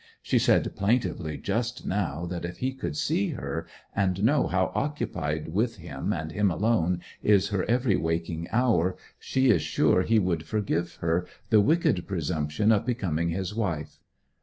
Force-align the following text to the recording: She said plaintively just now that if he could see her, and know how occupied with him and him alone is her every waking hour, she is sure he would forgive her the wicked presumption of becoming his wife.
She 0.23 0.39
said 0.39 0.75
plaintively 0.75 1.37
just 1.37 1.85
now 1.85 2.25
that 2.25 2.43
if 2.43 2.57
he 2.57 2.73
could 2.73 2.97
see 2.97 3.33
her, 3.33 3.67
and 3.95 4.23
know 4.23 4.47
how 4.47 4.71
occupied 4.73 5.49
with 5.49 5.75
him 5.77 6.11
and 6.11 6.31
him 6.31 6.49
alone 6.49 7.01
is 7.21 7.49
her 7.49 7.63
every 7.65 7.95
waking 7.97 8.47
hour, 8.51 8.97
she 9.19 9.51
is 9.51 9.61
sure 9.61 10.01
he 10.01 10.17
would 10.17 10.41
forgive 10.47 10.95
her 11.01 11.27
the 11.51 11.61
wicked 11.61 12.07
presumption 12.07 12.71
of 12.71 12.83
becoming 12.83 13.29
his 13.29 13.53
wife. 13.53 13.99